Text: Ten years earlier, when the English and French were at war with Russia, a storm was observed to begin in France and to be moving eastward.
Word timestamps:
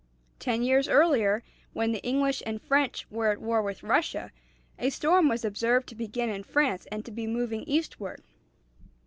Ten 0.39 0.63
years 0.63 0.87
earlier, 0.87 1.43
when 1.73 1.91
the 1.91 2.01
English 2.01 2.41
and 2.43 2.59
French 2.59 3.05
were 3.11 3.27
at 3.29 3.39
war 3.39 3.61
with 3.61 3.83
Russia, 3.83 4.31
a 4.79 4.89
storm 4.89 5.29
was 5.29 5.45
observed 5.45 5.87
to 5.89 5.95
begin 5.95 6.27
in 6.31 6.41
France 6.41 6.87
and 6.91 7.05
to 7.05 7.11
be 7.11 7.27
moving 7.27 7.61
eastward. 7.65 8.23